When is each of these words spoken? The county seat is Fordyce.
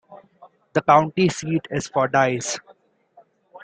The 0.73 0.81
county 0.81 1.29
seat 1.29 1.67
is 1.69 1.85
Fordyce. 1.87 2.57